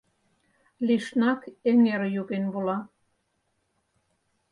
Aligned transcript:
Лишнак 0.85 1.41
эҥер 1.69 2.01
йоген 2.15 2.45
вола. 2.53 2.77